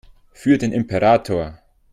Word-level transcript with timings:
Für 0.33 0.57
den 0.57 0.71
Imperator! 0.73 1.59